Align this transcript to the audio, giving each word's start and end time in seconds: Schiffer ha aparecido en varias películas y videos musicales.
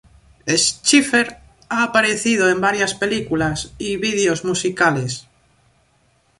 Schiffer 0.47 1.37
ha 1.69 1.83
aparecido 1.83 2.49
en 2.49 2.59
varias 2.59 2.95
películas 2.95 3.75
y 3.77 3.97
videos 3.97 4.43
musicales. 4.43 5.27